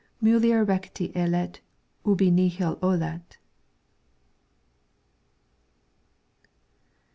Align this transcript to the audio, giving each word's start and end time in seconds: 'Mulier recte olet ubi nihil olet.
'Mulier 0.19 0.63
recte 0.67 1.11
olet 1.15 1.59
ubi 2.07 2.31
nihil 2.31 2.75
olet. 2.81 3.37